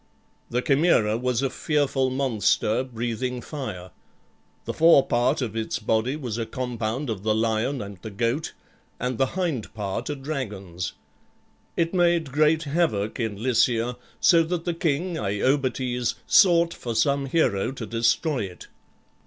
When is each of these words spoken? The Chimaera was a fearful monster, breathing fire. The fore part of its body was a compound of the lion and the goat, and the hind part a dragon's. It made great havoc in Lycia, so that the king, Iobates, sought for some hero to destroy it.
The 0.49 0.63
Chimaera 0.63 1.15
was 1.15 1.43
a 1.43 1.49
fearful 1.51 2.09
monster, 2.09 2.83
breathing 2.83 3.39
fire. 3.39 3.91
The 4.65 4.73
fore 4.73 5.05
part 5.05 5.43
of 5.43 5.55
its 5.55 5.77
body 5.77 6.15
was 6.15 6.39
a 6.39 6.47
compound 6.47 7.07
of 7.11 7.21
the 7.21 7.35
lion 7.35 7.83
and 7.83 7.99
the 8.01 8.09
goat, 8.09 8.53
and 8.99 9.19
the 9.19 9.27
hind 9.37 9.71
part 9.75 10.09
a 10.09 10.15
dragon's. 10.15 10.93
It 11.77 11.93
made 11.93 12.31
great 12.31 12.63
havoc 12.63 13.19
in 13.19 13.43
Lycia, 13.43 13.95
so 14.19 14.41
that 14.41 14.65
the 14.65 14.73
king, 14.73 15.17
Iobates, 15.19 16.15
sought 16.25 16.73
for 16.73 16.95
some 16.95 17.27
hero 17.27 17.71
to 17.73 17.85
destroy 17.85 18.39
it. 18.45 18.69